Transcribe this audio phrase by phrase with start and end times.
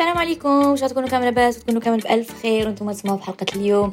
[0.00, 0.48] السلام عليكم.
[0.48, 2.66] وش تكونوا كامل لاباس وتكونوا كامل بألف خير.
[2.66, 3.92] وأنتم تسمعوا في حلقة اليوم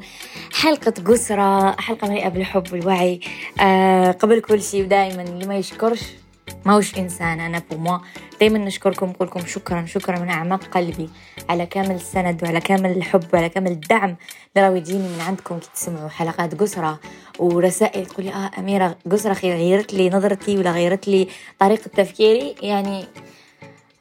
[0.53, 3.19] حلقة قسرة حلقة مليئة بالحب والوعي.
[3.59, 6.01] آه قبل كل شيء ودائما اللي ما يشكرش
[6.65, 7.97] ما هوش إنسان أنا بوموا
[8.39, 11.09] دايما نشكركم نقول لكم شكرا شكرا من أعماق قلبي
[11.49, 14.15] على كامل السند وعلى كامل الحب وعلى كامل الدعم
[14.55, 16.99] اللي راهو يجيني من عندكم كي تسمعوا حلقات قسرة
[17.39, 21.27] ورسائل تقولي آه أميرة قسرة غيرت لي نظرتي ولا غيرت لي
[21.59, 23.05] طريقة تفكيري؟ يعني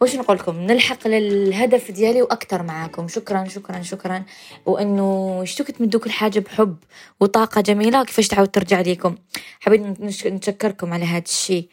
[0.00, 3.09] وش نقول لكم؟ نلحق للهدف ديالي وأكثر معاكم.
[3.09, 4.24] شكرا شكرا شكرا.
[4.66, 6.77] وإنه شتوك تمدوا كل حاجة بحب
[7.20, 8.05] وطاقة جميلة.
[8.05, 9.14] كيفاش تعاود ترجع ليكم؟
[9.60, 11.69] حبيت نشكركم على هذا الشيء.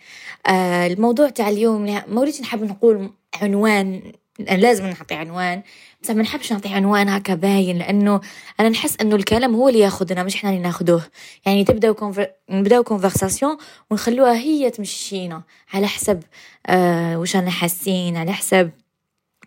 [0.47, 3.09] آه الموضوع تاع اليوم ما وليت نحب نقول
[3.41, 5.61] عنوان لازم نعطي عنوان.
[6.03, 8.21] بس ما نحبش نعطي عنوان هكا باين لأنه
[8.59, 11.03] أنا نحس إنه الكلام هو اللي ياخذنا مش إحنا اللي ناخذوه
[11.45, 12.27] يعني تبداو conver...
[12.49, 13.57] نبداو conversation
[13.89, 15.41] ونخلوها هي تمشينا
[15.73, 16.23] على حسب
[16.67, 18.71] آه وش أنا حاسين على حسب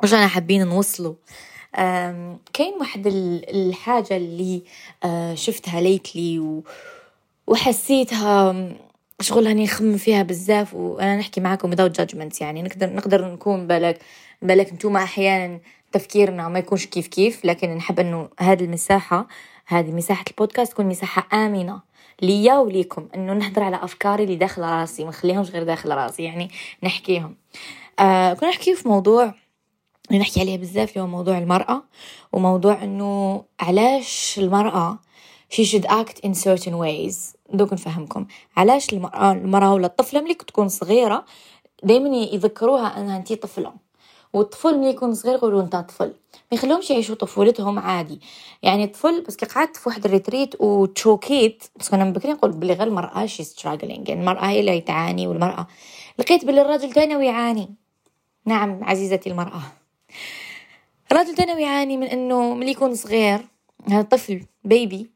[0.03, 1.17] وش أنا حابين نوصله
[2.53, 4.63] كاين واحد الحاجة اللي
[5.05, 6.65] آه شفتها ليتلي و...
[7.47, 8.55] وحسيتها
[9.21, 13.99] شغل هاني نخمم فيها بزاف وأنا نحكي معاكم without judgment يعني نقدر نقدر نكون بالك
[14.43, 15.61] بالك نتوما أحيانا
[15.99, 19.27] تفكيرنا ما يكونش كيف كيف لكن نحب إنه هذه المساحة
[19.67, 21.81] هذه مساحة البودكاست تكون مساحة آمنة
[22.23, 26.51] ليا وليكم إنه نهضر على أفكاري اللي داخل راسي ما نخليهمش غير داخل راسي يعني
[26.83, 27.37] نحكيهم.
[27.99, 29.35] آه كنا نحكي في موضوع
[30.13, 31.83] نحكي عليه بزاف هو موضوع المرأة
[32.33, 34.99] وموضوع إنه علاش المرأة
[35.55, 37.37] she should act in certain ways.
[37.53, 38.27] دوك نفهمكم.
[38.57, 41.25] علاش المرأة المرأة ولا الطفلة ملي تكون صغيرة
[41.83, 43.86] دايما يذكروها إنها أنتي طفلة.
[44.37, 46.07] والطفل ملي يكون صغير يقولوا انت طفل.
[46.53, 48.21] ما يخليهمش يعيشوا طفولتهم عادي.
[48.63, 52.53] يعني الطفل بس كي قعدت في واحد ال retreat و choquيت بس كنا بكري نقول
[52.53, 55.67] بلي غير المرأة she struggling يعني المرأة هي اللي تعاني والمرأة.
[56.19, 57.75] لقيت بلي الراجل تاني ويعاني.
[58.45, 59.63] نعم عزيزتي المرأة.
[61.13, 63.47] الراجل تاني يعاني من إنه ملي يكون صغير.
[63.89, 65.11] هذا طفل بيبي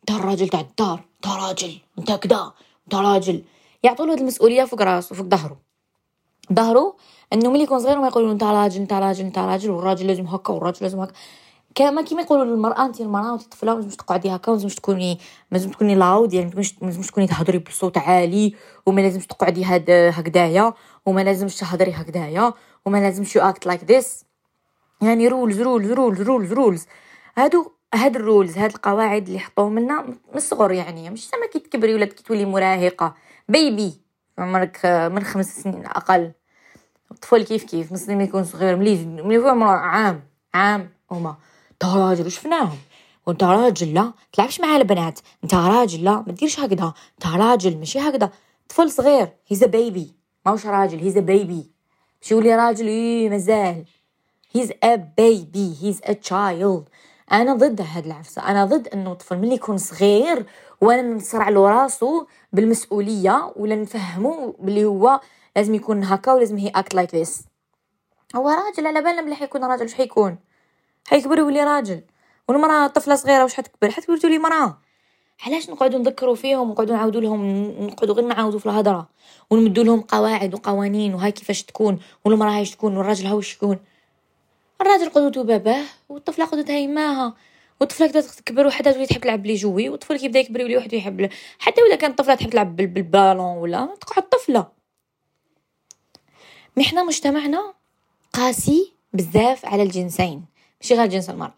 [0.00, 2.50] انت الراجل تاع الدار انت راجل انت كدا
[2.84, 3.42] انت راجل
[3.82, 5.71] يعطوا له المسؤولية فوق راسه فوق ظهره.
[6.52, 6.96] ظهره
[7.32, 10.52] انه ملي يكون صغير ما يقولوا انت راجل انت راجل انت راجل والراجل لازم هكا
[10.52, 11.12] والراجل لازم هكا.
[11.74, 15.18] كما كيما يقولوا للمرأة انت المرأة وانت طفله لازم تقعدي هكا ولازم تكوني
[15.50, 16.50] لازم تكوني لاود يعني
[16.82, 18.54] لازمش تكوني تهضري بصوت عالي
[18.86, 20.72] وما لازمش تقعدي هاد هكدايا
[21.06, 22.52] وما لازمش تهضري هكدايا
[22.86, 24.24] وما لازمش you act like this
[25.02, 26.86] يعني rules rules rules rules rules
[27.36, 31.58] هادو هاد ال rules هاد القواعد اللي حطوهم لنا من الصغر يعني مش زعما كي
[31.58, 33.14] تكبري ولا كي تولي مراهقة.
[33.48, 33.92] baby
[34.38, 36.32] عمرك من خمس سنين أقل.
[37.10, 40.22] الطفل كيف كيف؟ مسلم يكون صغير ملي ملي هو عام
[40.54, 40.90] عام.
[41.10, 41.36] هما
[41.72, 42.78] أنت راجل شفناهم
[43.26, 45.20] وأنت راجل لا تلعبش مع البنات.
[45.44, 46.94] أنت راجل لا ما ديرش هكذا.
[47.14, 48.30] أنت راجل ماشي هكذا.
[48.68, 50.14] طفل صغير he's baby
[50.46, 51.70] ماهوش راجل he's baby
[52.22, 53.84] مش يولي راجل إيه مازال.
[54.54, 56.84] he's a baby he's a child
[57.32, 58.42] أنا ضد هاد العفسة.
[58.42, 60.46] أنا ضد إنه الطفل ملي يكون صغير
[60.82, 65.20] وأنا نصرع له راسو بالمسؤولية ولا نفهمه بلي هو
[65.56, 67.44] لازم يكون هكا ولازم he act like this
[68.36, 70.38] هو راجل على بالنا بلي حيكون راجل واش حيكون؟
[71.06, 72.00] حيكبر يولي راجل.
[72.48, 74.78] والمرأة طفلة صغيرة واش حتكبر؟ حتكبر تولي مرأة.
[75.46, 79.08] علاش نقعدوا نذكروا فيهم ونقعدوا نعاودوا لهم نقعدوا غير نعاودوا في الهضره
[79.50, 83.78] ونمدوا لهم قواعد وقوانين وهاي كيفاش تكون؟ والمرأة هاي تكون والراجل هاو يكون
[84.80, 87.34] الراجل قدوته باباه والطفلة قدوتها يماها
[87.82, 91.30] والطفله كدا تكبر وحدة تولي تحب تلعب لي جوي والطفل كيبدا يكبر يولي واحد يحب
[91.58, 94.66] حتى ولا كانت الطفله تحب تلعب بالبالون ولا تقعد طفلة.
[96.76, 97.74] mais حنا مجتمعنا
[98.32, 100.44] قاسي بزاف على الجنسين
[100.80, 101.54] ماشي غير جنس المرأة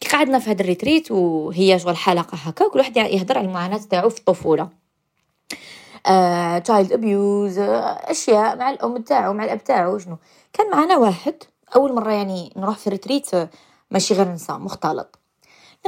[0.00, 3.80] كي قعدنا في هذا ال retreat وهي شغل حلقة هكا كل واحد يهضر على المعاناة
[3.90, 4.68] تاعو في الطفولة.
[6.64, 7.62] child uh, abuse uh,
[8.10, 10.16] أشياء مع الأم تاعو مع الأب تاعو شنو.
[10.52, 11.34] كان معنا واحد
[11.76, 13.26] أول مرة يعني نروح في retreat
[13.90, 15.19] ماشي غير نساء مختلط.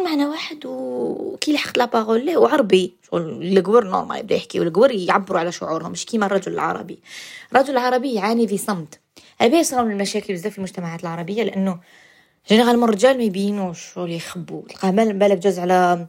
[0.00, 2.94] معنا واحد وكي لحقت la parole ليه وعربي.
[3.14, 6.98] القور normal يبدأ يحكي والقور يعبروا على شعورهم مش كيما الرجل العربي.
[7.52, 9.00] الرجل العربي يعاني في صمت.
[9.38, 11.80] هذا يصير من المشاكل بزاف في المجتمعات العربية لأنه
[12.48, 14.62] généralement الرجال ما يبينوش شغل يخبوا.
[14.68, 16.06] تلقاه بالك جوز على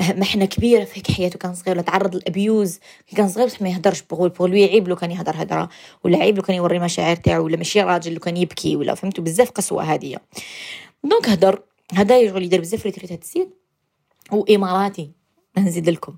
[0.00, 2.78] محنة كبيرة في هيك حياته كان صغير ولا تعرض لل abuse.
[3.06, 5.68] كي كان صغير بصح ما يهدرش بقول بقول عيب لو كان يهدر هدرة
[6.04, 9.24] ولا عيب لو كان يوري مشاعر تاعو ولا ماشي راجل لو كان يبكي ولا فهمتوا؟
[9.24, 10.22] بزاف قسوة هادية
[11.04, 11.62] donc هدر.
[11.94, 13.50] هذا يشغل يدير بزاف retreat هاد السيد
[14.32, 15.12] وإماراتي
[15.58, 16.16] نزيد لكم.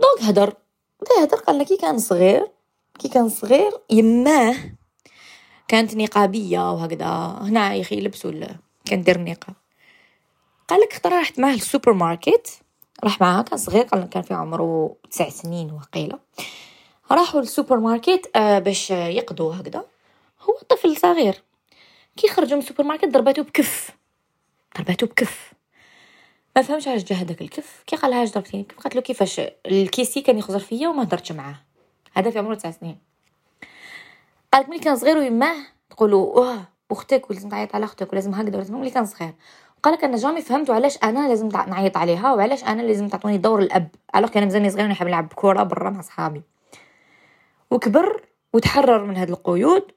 [0.00, 0.54] donc هدر
[1.00, 2.50] بدا يهدر قال كي كان صغير
[2.98, 4.56] كي كان صغير يماه
[5.68, 7.38] كانت نقابية وهكذا.
[7.40, 8.32] هنا يا أخي يلبسوا
[8.84, 9.54] كان دير النقاب
[10.68, 12.60] قال لك اختار رحت معاه للسوبر ماركت
[13.04, 16.18] راح معاه كان صغير قال كان في عمره تسع سنين وقيلة.
[17.10, 19.84] راحوا للسوبر ماركت آه باش يقضوا هكذا
[20.40, 21.42] هو طفل صغير
[22.16, 23.90] كي خرجوا من السوبر ماركت ضربته بكف.
[24.76, 25.52] ضربته بكف.
[26.56, 27.82] ما فهمش علاش جا هذاك الكف.
[27.86, 31.56] كي قال لها ضربتيني كيف قالت له كيفاش؟ الكيسي كان يخزر فيا وما هدرتش معاه.
[32.14, 32.98] هذا في عمره تسع سنين.
[34.52, 35.56] قالت ملي كان صغير ويماه
[35.90, 38.80] تقولوا واه أختك ولازم تعيط على أختك ولازم هكذا ولازم.
[38.80, 39.34] ملي كان صغير.
[39.82, 43.88] قالك أنا jamais فهمت علاش أنا لازم نعيط عليها وعلاش أنا لازم تعطوني دور الأب.
[44.16, 46.42] alors كان مازالني صغير ونحب نلعب كره برا مع صحابي.
[47.70, 48.22] وكبر
[48.52, 49.92] وتحرر من هاد القيود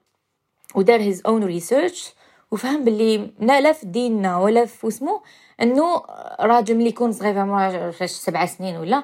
[0.76, 2.14] ودار his own research
[2.52, 5.22] وفهم باللي لا لا في ديننا ولا في اسمه
[5.62, 6.04] انه
[6.40, 9.04] راجل ملي يكون صغير عمره سبع سنين ولا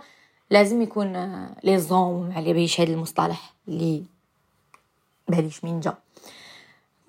[0.49, 4.03] لازم يكون لي زوم على بيش هذا المصطلح اللي
[5.27, 5.93] باليش من جا.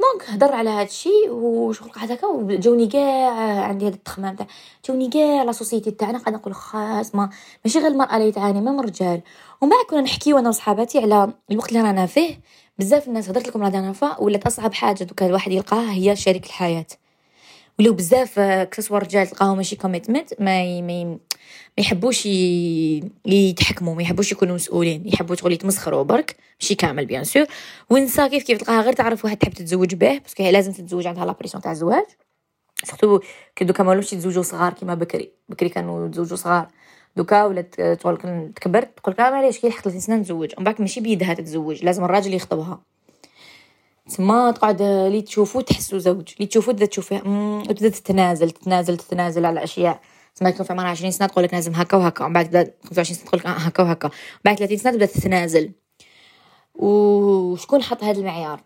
[0.01, 4.47] دونك هضر على هذا الشيء وشغل قاعد هكا وجوني كاع عندي هذا التخمام تاع
[4.89, 7.31] جوني كاع لا سوسيتي تاعنا قاعد نقول خاص ما
[7.65, 9.21] ماشي غير المرأة اللي تعاني مام الرجال.
[9.61, 12.41] ومن بعد كنا نحكيو أنا وصحاباتي على الوقت اللي رانا فيه
[12.79, 16.87] بزاف الناس هضرت لكم راه نافا ولات أصعب حاجة دوكا الواحد يلقاها هي شريك الحياة.
[17.79, 21.19] ولو بزاف كسوا رجال تلقاهم ماشي commitment ما ما
[21.79, 22.26] يحبوش
[23.26, 27.47] يتحكموا ما يحبوش يكونوا مسؤولين يحبوا تقولي يتمسخروا برك ماشي كامل bien sûr
[27.91, 31.06] ونسا كيف كيف تلقاها غير تعرف واحد تحب تتزوج به parce que هي لازم تتزوج
[31.06, 32.05] عندها la pression تاع الزواج.
[32.85, 33.21] surtout
[33.56, 35.31] كي دوكا مالوش يتزوجوا صغار كيما بكري.
[35.49, 36.69] بكري كانوا يتزوجوا صغار.
[37.16, 38.16] دوكا ولات تقول
[38.56, 42.05] تكبر تقول لك معليش كي لحقت 30 سنه نتزوج ومن بعد ماشي بيدها تتزوج لازم
[42.05, 42.81] الراجل يخطبها.
[44.16, 49.64] تما تقعد لي تشوفو تحسو زوج لي تشوفو تبدا تشوفيه وتبدا تتنازل تتنازل تتنازل على
[49.64, 50.00] أشياء.
[50.34, 53.05] تما يكون في عمرها 20 سنة تقول لك لازم هكا وهكا ومن بعد تبدا 25
[53.16, 54.11] سنة تقول لك هكا وهكا.
[54.44, 55.72] بعد 30 سنة تبدا تتنازل.
[56.75, 58.61] وشكون حط هذا المعيار؟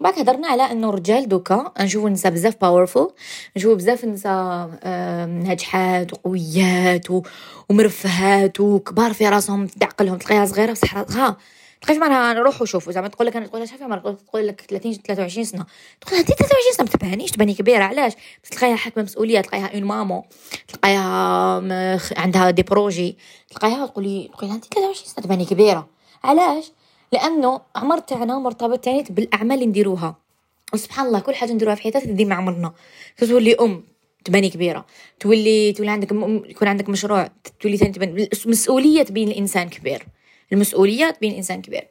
[0.00, 3.12] بعد هضرنا على أنه الرجال دوكا نشوفو النساء بزاف powerful
[3.56, 4.68] نشوفو بزاف النساء
[5.26, 7.06] ناجحات وقويات
[7.70, 11.36] ومرفهات وكبار في راسهم تعقلهم تلقيها صغيرة بصح ها
[11.80, 14.92] تلقاش معناها نروحو شوفو زعما تقول لك أنا تقول لها شافي عمرك تقول لك 30
[14.92, 15.66] 23 سنة.
[16.00, 18.12] تقول لها 23 سنة ما تبانيش تباني كبيرة علاش؟
[18.44, 20.24] بس تلقايها حاكمة مسؤولية تلقايها une maman
[20.68, 21.02] تلقايها
[22.16, 23.18] عندها des projets
[23.50, 25.88] تلقايها تقولي تقولي انت 23 سنة تباني كبيرة.
[26.24, 26.72] علاش؟
[27.12, 30.16] لأنه عمر تاعنا مرتبط تاني بالأعمال اللي نديروها.
[30.74, 32.72] وسبحان الله كل حاجة نديروها في حياتنا تدي مع عمرنا.
[33.18, 33.84] تولي أم
[34.24, 34.86] تباني كبيرة.
[35.20, 36.12] تولي تولي عندك
[36.50, 37.28] يكون عندك مشروع
[37.60, 40.06] تولي ثاني تبان مسؤولية تبين الإنسان كبير.
[40.52, 41.88] المسؤولية تبين الإنسان كبير.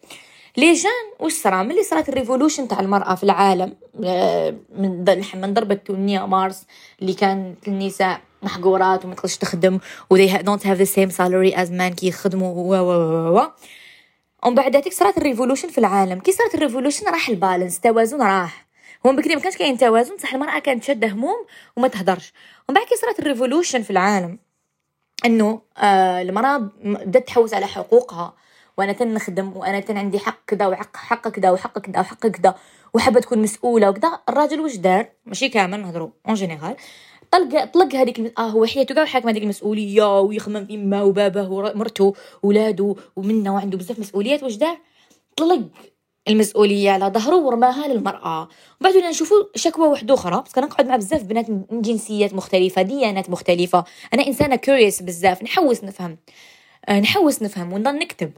[0.58, 0.92] les gens?
[1.20, 3.74] واش صرا؟ ملي صرات ال révolution تاع المرأة في العالم
[4.04, 6.64] آه، من من ضربة 8 مارس
[7.02, 9.80] اللي كانت النساء محقورات وما تقدرش تخدم
[10.10, 13.52] و they don't have the same salary as men كي يخدموا و و و و.
[14.46, 16.20] ومن بعد ذاتك صرات ال revolution في العالم.
[16.20, 18.66] كي صرات ال revolution راح ال balance التوازن راح.
[19.06, 21.46] هو بكري ما كانش كاين توازن صح المرأة كانت شادة هموم
[21.76, 22.34] وما تهدرش.
[22.70, 24.40] ومن بعد كي صرات ال revolution في العالم
[25.26, 28.34] إنه آه المرأة بدأت تحوس على حقوقها.
[28.78, 32.56] وأنا تنخدم وأنا تن عندي حق كذا وحق حق كذا وحق كذا وحق كذا
[32.94, 34.20] وحابة تكون مسؤولة وكذا.
[34.30, 36.76] الراجل واش دار؟ ماشي كامل نهضروا en général
[37.36, 42.14] طلق طلق هذيك آه هو حياته كاع حاكم هذيك المسؤولية ويخمم في ما وباباه ومرته
[42.44, 44.78] وولادو ومنه وعنده بزاف مسؤوليات واش دار؟
[45.38, 45.62] طلق
[46.28, 48.50] المسؤولية على ظهره ورماها للمرأة.
[48.82, 52.82] وبعد ولا نشوفوا شكوى واحدة أخرى parce que نقعد مع بزاف بنات من جنسيات مختلفة
[52.82, 53.84] ديانات مختلفة.
[54.14, 56.18] أنا إنسانة curious بزاف نحوس نفهم.
[56.90, 58.32] آه نحوس نفهم ونضل نكتب.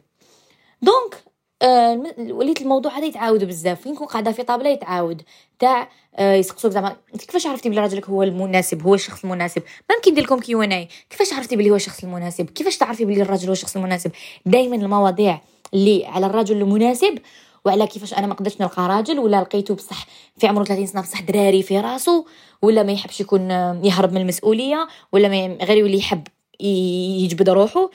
[0.81, 1.26] donc
[1.61, 3.81] آه وليت الموضوع هذا يتعاود بزاف.
[3.81, 5.21] فين نكون قاعدة في طابلة يتعاود.
[5.59, 10.11] تاع آه يسقسوك زعما كيفاش عرفتي بلي راجلك هو المناسب هو الشخص المناسب؟ ما يمكن
[10.11, 13.75] ندير لكم Q&A كيفاش عرفتي بلي هو الشخص المناسب؟ كيفاش تعرفي بلي الراجل هو الشخص
[13.75, 14.11] المناسب؟
[14.45, 15.41] دائما المواضيع
[15.73, 17.19] اللي على الرجل المناسب
[17.65, 20.05] وعلى كيفاش أنا ما قدرتش نلقى راجل ولا لقيته بصح
[20.37, 22.25] في عمره 30 سنة بصح دراري في راسو
[22.61, 23.51] ولا ما يحبش يكون
[23.83, 26.27] يهرب من المسؤولية ولا ما غير يولي يحب
[26.59, 27.89] يجبد روحه.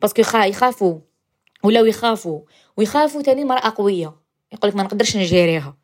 [0.00, 0.98] parce que يخافوا
[1.64, 2.40] ولاو يخافوا.
[2.78, 4.12] ويخافوا تاني المرأة قوية.
[4.52, 5.76] يقولك ما نقدرش نجيريها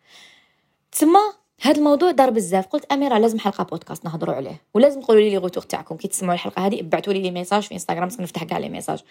[0.92, 1.20] تسمى
[1.60, 2.66] هذا الموضوع دار بزاف.
[2.66, 4.62] قلت أميرة لازم حلقة بودكاست نهضروا عليه.
[4.74, 5.96] ولازم تقولوا لي les retours تاعكم.
[5.96, 9.04] كي تسمعوا الحلقة هذه ابعثوا لي les messages في إنستغرام نفتح كاع les messages.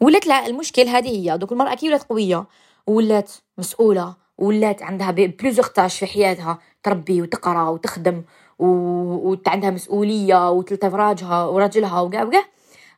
[0.00, 1.38] ولات المشكل هذه هي.
[1.38, 2.46] دوك المرأة كي ولات قوية
[2.86, 6.58] ولات مسؤولة ولات عندها plusieurs tâches في حياتها.
[6.82, 8.22] تربي وتقرأ وتخدم
[8.58, 8.66] و...
[8.66, 12.44] وعندها مسؤولية وثلاثه فراجها وراجلها وكاع وكاع.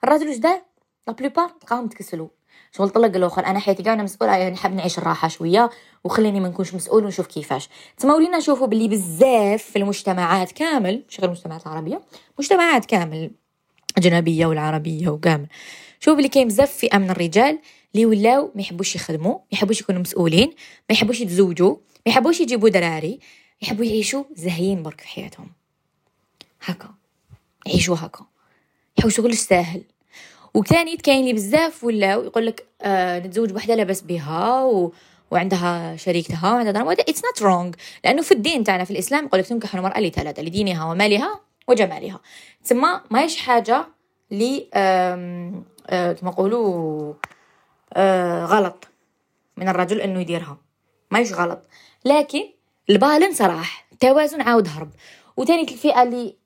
[0.05, 0.63] الراجل واش دار؟
[1.07, 2.29] la plupart تلقاهم تكسلوا.
[2.73, 3.47] شغل طلق الأخر.
[3.47, 5.71] أنا حياتي كاع أنا مسؤولة يعني نحب نعيش الراحة شوية
[6.05, 7.69] وخليني ما نكونش مسؤول ونشوف كيفاش.
[7.99, 12.01] تما ولينا نشوفوا باللي بزاف في المجتمعات كامل مش غير المجتمعات العربية
[12.39, 13.31] مجتمعات كامل
[13.99, 15.47] الاجنبيه والعربية وكامل.
[16.01, 17.59] شوف اللي كاين بزاف فئه من الرجال
[17.95, 20.49] اللي ولاو ما يحبوش يخدموا ما يحبوش يكونوا مسؤولين
[20.91, 23.19] ما يحبوش يتزوجوا ما يحبوش يجيبوا دراري
[23.63, 25.49] يحبوا يعيشوا زهيين برك في حياتهم.
[26.65, 26.95] هكا.
[27.67, 28.27] يعيشوا هكا.
[28.99, 29.83] يحوشوا كلش ساهل.
[30.55, 34.93] وثاني كاين لي بزاف ولاو يقول لك آه نتزوج بوحده لاباس بها و...
[35.31, 37.71] وعندها شريكتها وعندها درهم it's not wrong
[38.05, 42.21] لأنه في الدين تاعنا في الإسلام يقول لك تنكح المرأة لثلاثه لدينها ومالها وجمالها.
[42.65, 43.87] تسمى ماهيش حاجة
[44.31, 47.15] لي آه كما نقولوا
[47.93, 48.89] آه غلط
[49.57, 50.59] من الرجل إنه يديرها.
[51.11, 51.63] ماهيش غلط.
[52.05, 52.43] لكن
[52.91, 53.87] ال balance راح.
[54.01, 54.91] توازن عاود هرب.
[55.37, 56.37] وتاني الفئة اللي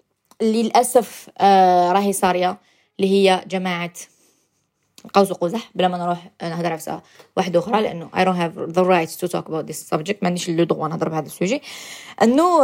[0.43, 2.57] للأسف آه راهي صارية.
[3.01, 3.93] اللي هي جماعة
[5.13, 5.71] قوس وقزح.
[5.75, 7.03] بلا ما نروح نهضر على
[7.37, 10.17] واحدة أخرى لأنه I don't have the right to talk about this subject.
[10.23, 11.63] ما عنديش le droit نهضر بهذا ال sujet.
[12.23, 12.61] أنه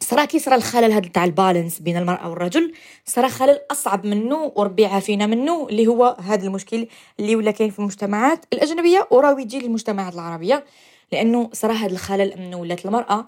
[0.00, 2.72] صرا كي صرا الخلل هذا تاع ال balance بين المرأة والرجل
[3.04, 6.86] صرا خلل أصعب منه وربي عافينا منه اللي هو هذا المشكل
[7.20, 10.64] اللي ولا كاين في المجتمعات الأجنبية وراوي يجي للمجتمعات العربية.
[11.12, 13.26] لأنه صرا هذا الخلل انه ولات المرأة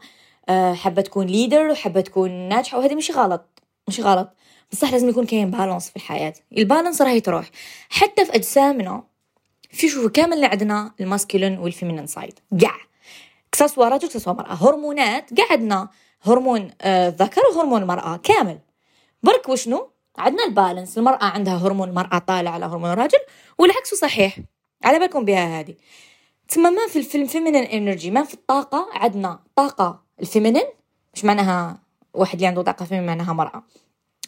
[0.49, 3.63] آه، حابة تكون leader وحابة تكون ناجحة وهذا مش غلط.
[3.89, 4.31] مش غلط.
[4.73, 6.35] بصح لازم يكون كاين balance في الحياة.
[6.59, 7.51] ال balance راهي تروح
[7.89, 9.05] حتى في أجسامنا
[9.71, 12.77] في شوف كامل اللي عندنا ال masculine وال feminine side كاع
[13.53, 14.53] كساسوا رجل كساسوا مرأة.
[14.53, 15.89] هرمونات كاع عندنا
[16.23, 18.59] هرمون الذكر آه وهرمون المرأة كامل.
[19.23, 23.19] برك وشنو؟ عندنا ال balance المرأة عندها هرمون المرأة طالع على هرمون الرجل
[23.59, 24.39] والعكس صحيح.
[24.85, 25.75] على بالكم بها هذه.
[26.49, 30.67] تسمى ما في ال fem feminine energy ما في الطاقة عندنا طاقة ال feminine.
[31.15, 31.79] مش معناها
[32.15, 33.63] واحد اللي عنده طاقة feminine معناها مرأة.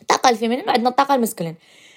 [0.02, 1.54] الطاقة ال feminine وعندنا الطاقة ال masculine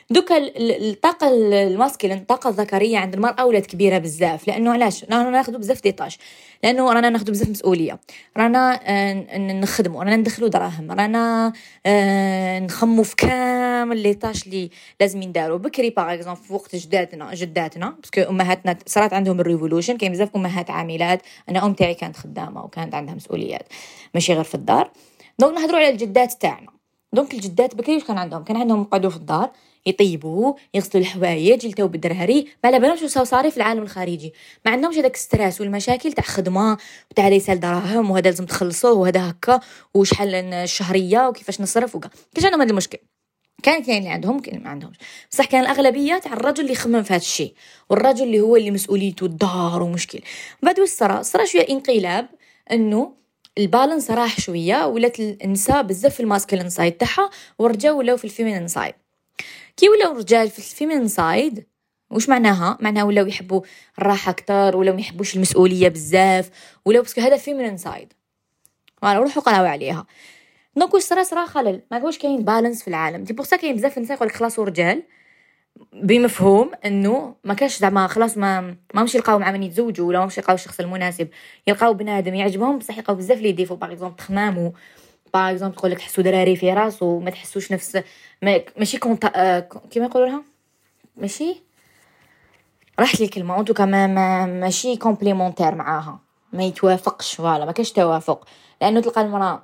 [0.09, 4.47] دوكا الطاقة ال masculine الطاقة الذكرية عند المرأة ولات كبيرة بزاف.
[4.47, 6.17] لأنه علاش؟ رانا ناخدو بزاف des tâches
[6.63, 7.99] لأنه رانا ناخدو بزاف مسؤولية.
[8.37, 10.91] رانا آه، نخدمو رانا ندخلو دراهم.
[10.91, 11.53] رانا
[11.85, 14.69] آه، نخمو في كامل les tâches اللي
[14.99, 15.57] لازم يندارو.
[15.57, 20.11] بكري par exemple في وقت جداتنا جداتنا parce que أمهاتنا صارت عندهم ال revolution كاين
[20.11, 21.21] بزاف أمهات عاملات.
[21.49, 23.67] أنا أم تاعي كانت خدامة وكانت عندها مسؤوليات.
[24.13, 24.91] ماشي غير في الدار.
[25.39, 26.75] donc نهضروا على الجدات تاعنا.
[27.15, 29.51] donc الجدات بكري كان عندهم كان عندهم يقعدوا في الدار
[29.85, 34.33] يطيبوا يغسلوا الحوايج يلتهو بالدراري ما على بالهمش واش صاري في العالم الخارجي.
[34.65, 36.77] ما عندهمش هذاك ال stress والمشاكل تاع خدمة
[37.11, 39.59] وتاع يسال دراهم وهذا لازم تخلصوه وهذا هكا
[39.93, 42.09] وشحال الشهرية وكيفاش نصرف وكا.
[42.35, 42.97] كاش عندهم هذا المشكل.
[43.63, 44.95] كان كاين اللي عندهم كاين ما عندهمش.
[45.31, 47.53] بصح كان الأغلبية تاع الرجل اللي يخمم في هذا الشيء
[47.89, 50.19] والرجل اللي هو اللي مسؤوليته الدار ومشكل.
[50.63, 52.27] بعد واش صرا؟ صرا شوية انقلاب
[52.71, 53.24] إنه
[53.57, 58.25] ال balance راح شوية ولات النساء بزاف في ال masculine side تاعها والرجال ولاو في
[58.25, 58.93] ال feminine side
[59.77, 61.65] كي ولاو الرجال في ال feminine side
[62.11, 63.61] وش معناها؟ معناها ولاو يحبوا
[63.99, 66.49] الراحة أكثر ولاو ما يحبوش المسؤولية بزاف
[66.85, 68.13] ولاو parce que هذا feminine side
[69.01, 70.05] voilà روحوا قراو عليها.
[70.75, 73.23] donc واش صرا صرا خلل؟ ما واش كاين balance في العالم.
[73.23, 75.03] d'abord كاين بزاف النساء يقول لك خلاص رجال
[75.93, 80.37] بمفهوم إنه ما كاش زعما خلاص ما ما مش يلقاو مع من يتزوجوا ولا مش
[80.37, 81.27] يلقاو الشخص المناسب.
[81.67, 83.75] يلقاو بنادم يعجبهم بصح يلقاو بزاف les défauts.
[83.75, 84.73] par exemple تخمامو.
[85.33, 88.03] par exemple تقول لك تحسوا دراري في راسو ما تحسوش نفس
[88.41, 90.43] ما ماشي كونت آه كيما يقولوا لها؟
[91.17, 91.63] ماشي؟
[92.99, 93.55] راحت لي الكلمة.
[93.55, 96.19] اونتو ما, ما ماشي complémentaire معاها.
[96.53, 98.45] ما يتوافقش voilà ما كاش توافق.
[98.81, 99.63] لأنه تلقى المرأة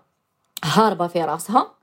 [0.63, 1.80] هاربة في راسها.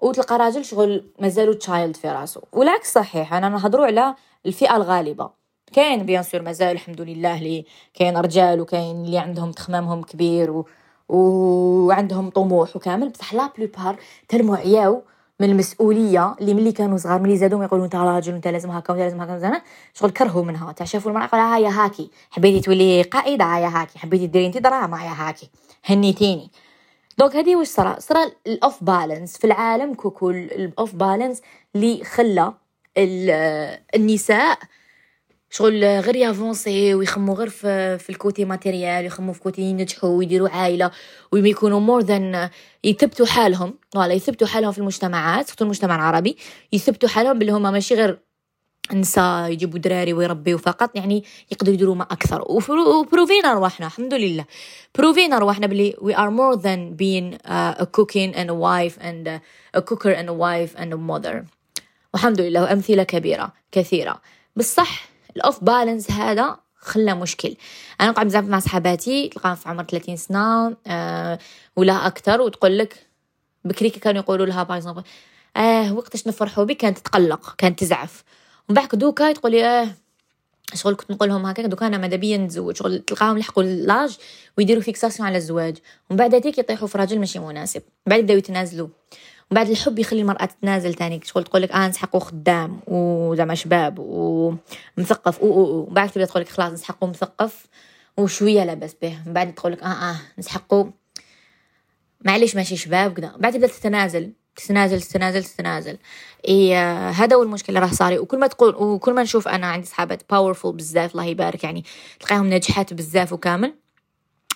[0.00, 2.40] وتلقى راجل شغل مازالو child في راسو.
[2.52, 4.14] والعكس صحيح أنا نهضروا على
[4.46, 5.30] الفئة الغالبة.
[5.72, 7.64] كاين bien sûr مازال الحمد لله لي
[7.94, 10.66] كاين رجال وكاين اللي عندهم تخمامهم كبير و...
[11.08, 13.08] وعندهم طموح وكامل.
[13.08, 13.96] بصح la plupart
[14.28, 15.02] تلمو عياو
[15.40, 19.02] من المسؤولية اللي ملي كانوا صغار ملي زادوا يقولوا أنت راجل أنت لازم هكا وانت
[19.02, 19.38] لازم هكا.
[19.38, 19.62] زعما
[19.94, 22.10] شغل كرهوا منها تاع شافوا المرأة قالها هاكي.
[22.30, 23.98] حبيتي تولي قائدة؟ هيا هاكي.
[23.98, 25.50] حبيتي ديري انت دراهم هيا هاكي.
[25.84, 26.50] هنيتيني.
[27.18, 31.42] دونك هذه واش صرا؟ صرا ال off balance في العالم ككل ال off balance
[31.76, 32.54] اللي خلى
[33.94, 34.58] النساء
[35.50, 40.48] شغل غير يافونسي ويخمو غير في, في ال côté matériel يخمو في côté ينجحوا ويديروا
[40.48, 40.90] عائله
[41.32, 42.50] ويكونوا more than
[42.84, 43.78] يثبتوا حالهم.
[43.96, 46.36] ولا يثبتوا حالهم في المجتمعات خصوصا المجتمع العربي
[46.72, 48.27] يثبتوا حالهم باللي هما ماشي غير
[48.92, 52.44] نساء يجيبوا دراري ويربيوا فقط يعني يقدروا يديروا ما أكثر.
[52.48, 54.44] وبروفينا رواحنا الحمد لله.
[54.98, 59.40] بروفينا رواحنا بلي more than being uh, a cooking and a wife and a,
[59.78, 61.44] a cooker and a wife and a mother.
[62.14, 64.20] والحمد لله وأمثلة كبيرة كثيرة.
[64.56, 67.56] بالصح الأوف بالانس هذا خلى مشكل.
[68.00, 71.38] أنا نقعد بزاف مع صحاباتي تلقاهم في عمر 30 سنة آه
[71.76, 73.06] ولا أكثر وتقول لك
[73.64, 75.00] بكري كانوا يقولوا لها باغ
[75.56, 78.24] آه وقتاش نفرحوا بك؟ كانت تتقلق كانت تزعف.
[78.68, 79.88] بعد دوكا تقول لي آه
[80.74, 84.18] شغل كنت نقول لهم هكاك دوكا أنا ماذا بيا نتزوج شغل تلقاهم لحقوا l'âge
[84.58, 85.76] ويديروا fixation على الزواج.
[86.10, 87.82] ومن بعد هذيك يطيحوا في راجل ماشي مناسب.
[88.06, 88.88] بعد يبداو يتنازلوا.
[89.50, 91.20] وبعد الحب يخلي المرأة تتنازل تاني.
[91.24, 97.06] شغل تقول لك آه نسحقه خدام وزعما شباب ومثقف وبعد تبدأ تقول لك خلاص نسحقه
[97.06, 97.66] مثقف
[98.16, 99.18] وشويه لاباس به.
[99.26, 100.90] من بعد تقول لك آه آه نسحقه
[102.24, 104.32] معليش ماشي شباب كذا بعد تبدأ تتنازل.
[104.58, 105.98] تتنازل تتنازل تتنازل
[106.44, 110.22] إيه هذا هو المشكلة راه صاري وكل ما تقول وكل ما نشوف أنا عندي صحابات
[110.30, 111.84] powerful بزاف الله يبارك يعني
[112.20, 113.74] تلقاهم ناجحات بزاف وكامل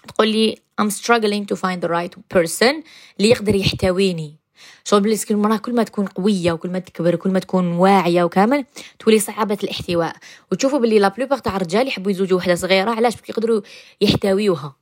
[0.08, 2.74] تقول لي I'm struggling to find the right person
[3.18, 4.36] اللي يقدر يحتويني.
[4.84, 8.64] شغل كل مرة كل ما تكون قوية وكل ما تكبر وكل ما تكون واعية وكامل
[8.98, 10.16] تولي صعبة الاحتواء.
[10.52, 13.60] وتشوفوا باللي la plupart تاع الرجال يحبوا يزوجوا وحدة صغيرة علاش؟ parce que يقدروا
[14.00, 14.81] يحتويوها.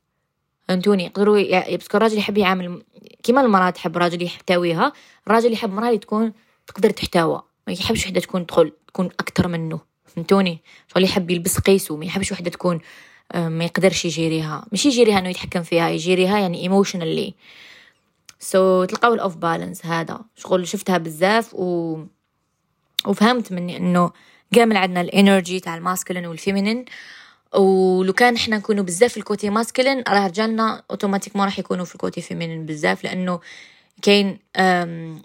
[0.71, 1.75] فهمتوني يقدروا.
[1.75, 2.83] بس الراجل يحب يعامل
[3.23, 4.93] كيما المرأة تحب راجل يحتويها
[5.27, 6.33] الراجل يحب مرأة اللي تكون
[6.67, 9.79] تقدر تحتوى ما يحبش وحدة تكون تدخل تكون أكتر منه.
[10.05, 10.59] فهمتوني؟
[10.93, 12.79] شغل يحب يلبس قيسو ما يحبش وحدة تكون
[13.35, 14.65] ما يقدرش يجيريها.
[14.71, 17.33] مش يجيريها إنه يتحكم فيها يجيريها يعني emotionally
[18.39, 20.21] so so, تلقاو ال off balance هذا.
[20.35, 21.97] شغل شفتها بزاف و
[23.05, 24.11] وفهمت مني إنه
[24.53, 26.85] كامل عندنا ال energy تاع ال masculine وال feminine
[27.55, 31.95] ولو كان إحنا نكونوا بزاف ال côté masculine راه رجالنا أوتوماتيك ما راح يكونوا في
[31.95, 33.39] ال côté feminine بزاف لأنه
[34.01, 34.39] كاين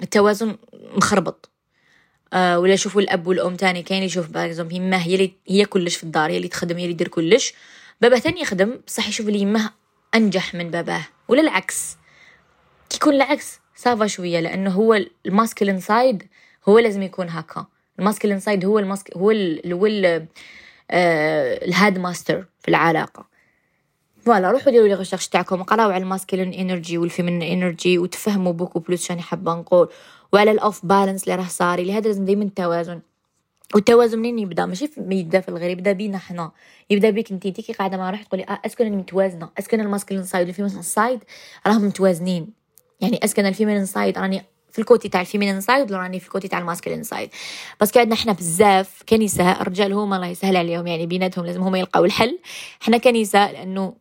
[0.03, 0.57] التوازن
[0.97, 1.51] مخربط.
[2.33, 5.97] أه ولا شوفوا الأب والأم تاني كاين يشوف par exemple يما هي اللي هي كلش
[5.97, 7.55] في الدار هي اللي تخدم هي اللي دير كلش.
[8.01, 9.71] بابا تاني يخدم بصح يشوف اللي يمه
[10.15, 11.97] أنجح من باباه ولا العكس.
[12.91, 16.23] كي يكون العكس ça va شوية لأنه هو ال masculine side
[16.69, 17.67] هو لازم يكون هكا.
[17.99, 20.27] ال masculine side هو ال masc هو ال هو ال
[20.91, 23.27] ال head master في العلاقة.
[24.25, 28.53] voilà روحوا ديروا لي غشاش تاعكم قراو على ال masculine energy وال feminine energy وتفهموا
[28.53, 29.89] beaucoup plus شاني حابه نقول.
[30.33, 33.01] وعلى ال off balance اللي راه صاري لهذا لازم دايما التوازن
[33.75, 36.53] والتوازن منين يبدأ؟ ماشي يبدأ في الغير يبدأ بينا حنا.
[36.91, 39.85] يبدأ بيك انت انت كي قاعدة مع روحك تقولي آه اسكو أنا متوازنة اسكو أنا
[39.85, 41.21] الماسكلين سايد والفيمين سايد
[41.67, 42.53] راهم متوازنين.
[43.01, 44.45] يعني est-ce que أنا ال feminine side راني
[44.77, 47.03] في ال côté تاع ال feminine side ولا راني في ال côté تاع ال masculine
[47.03, 47.31] side
[47.81, 52.05] بس عندنا إحنا بزاف كنساء الرجال هما الله يسهل عليهم يعني بيناتهم لازم هما يلقاو
[52.05, 52.39] الحل.
[52.83, 53.95] إحنا كنساء لأنه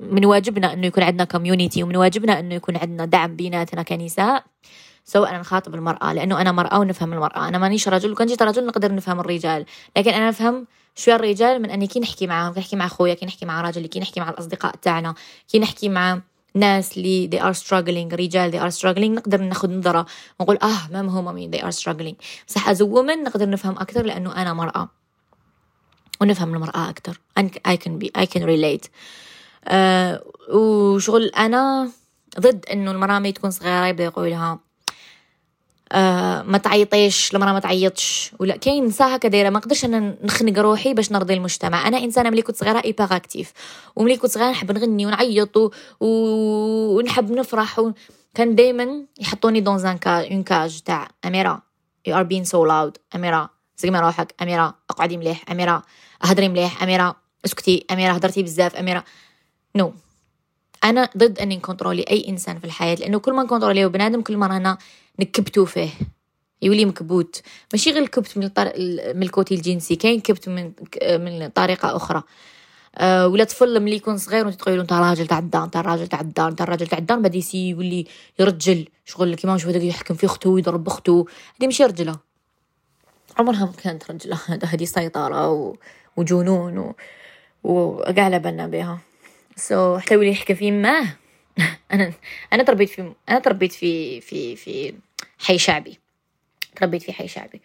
[0.00, 4.44] من واجبنا إنه يكون عندنا community ومن واجبنا إنه يكون عندنا دعم بيناتنا كنساء
[5.04, 7.48] سواء أنا نخاطب المرأة لأنه أنا مرأة ونفهم المرأة.
[7.48, 9.64] أنا مانيش رجل وكان جيت رجل نقدر نفهم الرجال.
[9.96, 13.26] لكن أنا نفهم شوية الرجال من أني كي نحكي معاهم كي نحكي مع خويا كي
[13.26, 15.14] نحكي مع راجلي كي نحكي مع الأصدقاء تاعنا
[15.48, 16.20] كي نحكي مع
[16.54, 20.06] ناس اللي they are struggling رجال they are struggling نقدر ناخذ نظرة
[20.40, 22.14] ونقول آه ما هم مين they are struggling.
[22.46, 24.88] صح as a woman نقدر نفهم أكثر لأنه أنا مرأة
[26.20, 27.20] ونفهم المرأة أكثر.
[27.68, 28.88] I can be I can relate.
[29.64, 31.90] آه وشغل أنا
[32.40, 34.58] ضد إنه المرأة ما تكون صغيرة يبدأ يقول لها
[36.46, 38.32] ما تعيطيش المرأة ما تعيطش.
[38.38, 41.88] ولا كاين نساء هكا دايره ما نقدرش أنا نخنق روحي باش نرضي المجتمع.
[41.88, 43.52] أنا إنسانة ملي كنت صغيرة hyperactive
[43.96, 45.70] وملي كنت صغيرة نحب نغني ونعيط و...
[46.00, 47.92] ونحب نفرح و...
[48.34, 51.62] كان دائما يحطوني dans un une cage تاع أميرة.
[52.06, 54.34] you are being so loud أميرة زقمي روحك.
[54.42, 55.50] أميرة أقعدي مليح.
[55.50, 55.82] أميرة
[56.22, 56.82] هضري مليح.
[56.82, 57.86] أميرة اسكتي.
[57.90, 58.76] أميرة هضرتي بزاف.
[58.76, 59.04] أميرة
[59.76, 60.09] no no.
[60.84, 64.46] أنا ضد أني نكونترولي أي إنسان في الحياة لأنه كل ما نكونتروليه بنادم كل ما
[64.46, 64.78] رانا
[65.18, 65.90] نكبتو فيه.
[66.62, 67.42] يولي مكبوت.
[67.72, 68.72] ماشي غير الكبت من, الطر...
[69.14, 70.72] من ال côté الجنسي كاين كبت من
[71.04, 72.22] من طريقة أخرى.
[72.96, 76.20] أه ولا طفل ملي يكون صغير وانت تقول أنت راجل تاع الدار أنت راجل تاع
[76.20, 78.06] الدار أنت راجل تاع الدار بعد يولي
[78.38, 78.88] يرجل.
[79.04, 81.26] شغل كيما نشوف هذاك يحكم في أخته ويضرب أخته.
[81.60, 82.18] هذه ماشي رجلة.
[83.38, 84.38] عمرها ما كانت رجلة.
[84.64, 85.76] هذه سيطرة و...
[86.16, 86.94] وجنون و...
[87.64, 88.98] وقاع على بالنا بها
[89.60, 91.06] so حتى يولي يحكي في ما.
[91.92, 92.12] أنا
[92.52, 94.94] أنا تربيت في أنا تربيت في في في
[95.38, 95.98] حي شعبي.
[96.76, 97.60] تربيت في حي شعبي.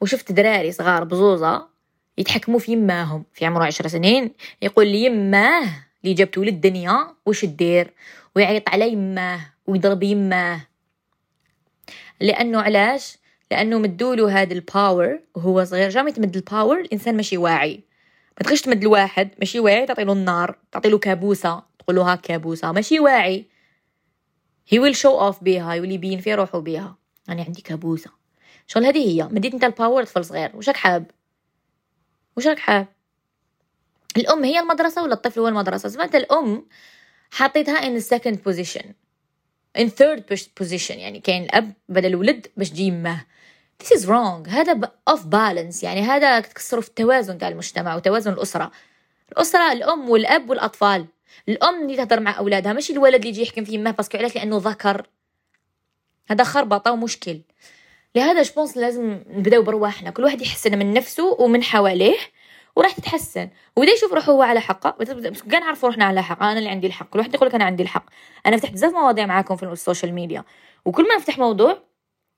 [0.00, 1.66] وشفت دراري صغار بزوزة
[2.18, 3.24] يتحكموا في يماهم.
[3.32, 4.30] في عمره عشر سنين
[4.62, 5.68] يقول لي يماه
[6.04, 7.92] اللي جابتو للدنيا وش دير
[8.36, 10.60] ويعيط على يماه ويضرب يماه
[12.20, 13.18] لأنه علاش؟
[13.50, 17.80] لأنه مدولو هاد ال power وهو صغير jamais تمد ال power الإنسان ماشي واعي.
[18.38, 23.46] ما تغيش تمد الواحد ماشي واعي تعطيلو النار تعطيلو كابوسة تقولوها كابوسة ماشي واعي.
[24.68, 26.96] he will show off بيها يولي يبين في روحو بيها.
[27.28, 28.10] أنا عندي كابوسة.
[28.66, 29.28] شغل هذه هي.
[29.28, 30.56] مديت أنت ال power طفل صغير.
[30.56, 31.10] وش راك حاب؟
[32.36, 32.86] وش راك حاب؟
[34.16, 36.66] الأم هي المدرسة ولا الطفل هو المدرسة؟ سمعت الأم
[37.30, 38.84] حطيتها the second position.
[39.78, 40.20] In third
[40.60, 43.26] position يعني كاين الأب بدل الولد باش تجي يمه
[43.82, 44.48] this is wrong.
[44.48, 45.84] هذا off balance.
[45.84, 48.70] يعني هذا تكسروا في التوازن تاع المجتمع وتوازن الأسرة.
[49.32, 51.06] الأسرة الأم والأب والأطفال.
[51.48, 54.34] الأم اللي تهضر مع أولادها ماشي الولد اللي يجي يحكم في يمه parce que علاش
[54.36, 55.06] لأنه ذكر.
[56.30, 57.40] هذا خربطة ومشكل.
[58.14, 60.10] لهذا je pense لازم نبداو برواحنا.
[60.10, 62.16] كل واحد يحسن من نفسه ومن حواليه
[62.76, 63.48] وراح تتحسن.
[63.76, 65.04] وبدا يشوف روحه هو على حقه.
[65.50, 67.10] كان نعرفوا روحنا على حق أنا اللي عندي الحق.
[67.10, 68.04] كل واحد يقول لك أنا عندي الحق.
[68.46, 70.44] أنا فتحت بزاف مواضيع معاكم في ال social media.
[70.84, 71.82] وكل ما نفتح موضوع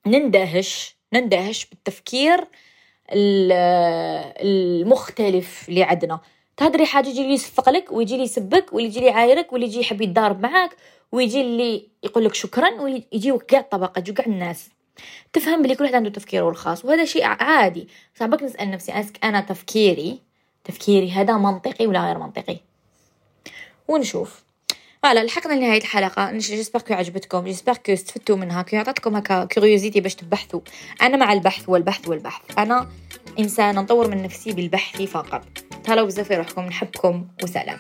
[0.07, 0.98] نندهش.
[1.13, 2.45] نندهش بالتفكير
[4.41, 6.21] المختلف اللي عندنا.
[6.57, 9.81] تهدري حاجة يجي لي يصفق لك ويجي لي يسبك واللي يجي لي يعايرك واللي يجي
[9.81, 10.77] يحب يتضارب معاك
[11.13, 14.69] ويجي اللي يقول لك شكرا ويجيوك كاع الطبقات كاع الناس.
[15.33, 17.89] تفهم بلي كل واحد عنده تفكيره الخاص وهذا شيء عادي.
[18.15, 20.19] صعبك نسأل نفسي est-ce que أنا تفكيري
[20.65, 22.59] تفكيري هذا منطقي ولا غير منطقي؟
[23.89, 24.48] ونشوف.
[25.03, 26.33] voilà لحقنا لنهاية الحلقة.
[26.33, 30.61] j'espère que عجبتكم j'espère que استفدتوا منها que عطاتكم هكا curiosité باش تبحثوا.
[31.03, 32.43] أنا مع البحث والبحث والبحث.
[32.59, 32.89] أنا
[33.39, 35.45] إنسانة نطور من نفسي بالبحث فقط.
[35.85, 37.79] تهلاو بزاف في روحكم نحبكم وسلام.